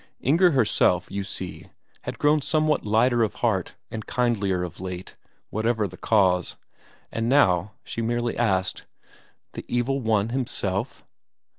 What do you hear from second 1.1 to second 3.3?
you see, had grown somewhat lighter